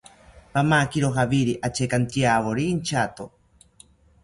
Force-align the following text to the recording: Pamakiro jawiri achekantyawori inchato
Pamakiro 0.53 1.09
jawiri 1.17 1.53
achekantyawori 1.67 2.63
inchato 2.73 3.25